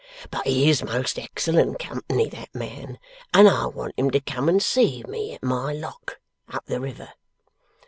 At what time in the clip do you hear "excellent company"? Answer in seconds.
1.19-2.27